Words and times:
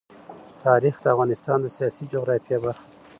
تاریخ 0.63 0.95
د 1.01 1.05
افغانستان 1.13 1.57
د 1.61 1.67
سیاسي 1.77 2.03
جغرافیه 2.13 2.57
برخه 2.63 2.85
ده. 2.89 2.97